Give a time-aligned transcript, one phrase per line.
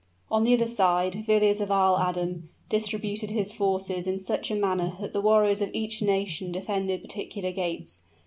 [0.31, 4.93] On the other side, Villiers of Isle Adam distributed his forces in such a manner
[4.99, 8.01] that the warriors of each nation defended particular gates.